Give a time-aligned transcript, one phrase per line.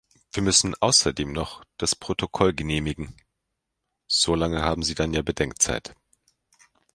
[0.33, 3.13] Wir müssen außerdem noch das Protokoll genehmigen,
[4.07, 5.95] solange haben Sie dann ja Bedenkzeit.